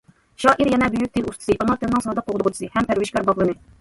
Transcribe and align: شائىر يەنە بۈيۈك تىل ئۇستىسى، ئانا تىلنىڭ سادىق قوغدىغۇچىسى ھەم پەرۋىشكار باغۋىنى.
شائىر 0.43 0.69
يەنە 0.75 0.87
بۈيۈك 0.95 1.11
تىل 1.17 1.29
ئۇستىسى، 1.31 1.57
ئانا 1.57 1.75
تىلنىڭ 1.83 2.05
سادىق 2.09 2.27
قوغدىغۇچىسى 2.31 2.71
ھەم 2.79 2.89
پەرۋىشكار 2.91 3.29
باغۋىنى. 3.29 3.57